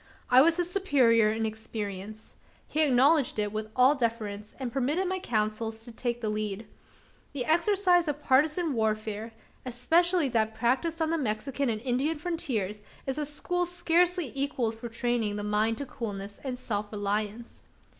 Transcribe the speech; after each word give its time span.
I 0.31 0.41
was 0.41 0.57
his 0.57 0.67
superior 0.67 1.29
in 1.29 1.45
experience. 1.45 2.33
He 2.67 2.81
acknowledged 2.81 3.37
it 3.37 3.53
with 3.53 3.69
all 3.75 3.93
deference, 3.93 4.55
and 4.57 4.73
permitted 4.73 5.07
my 5.07 5.19
counsels 5.19 5.85
to 5.85 5.91
take 5.91 6.21
the 6.21 6.27
lead. 6.29 6.65
The 7.33 7.45
exercise 7.45 8.07
of 8.07 8.19
partisan 8.19 8.73
warfare 8.73 9.31
especially 9.63 10.27
that 10.29 10.55
practised 10.55 11.03
on 11.03 11.11
the 11.11 11.19
Mexican 11.19 11.69
and 11.69 11.79
Indian 11.81 12.17
frontiers 12.17 12.81
is 13.05 13.19
a 13.19 13.27
school 13.27 13.67
scarcely 13.67 14.31
equalled 14.33 14.73
for 14.73 14.89
training 14.89 15.35
the 15.35 15.43
mind 15.43 15.77
to 15.77 15.85
coolness 15.85 16.39
and 16.43 16.57
self 16.57 16.91
reliance. 16.91 17.61